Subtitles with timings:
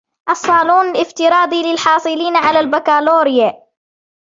[0.29, 3.63] الصالون الافتراضي للحاصلين على الباكالوريا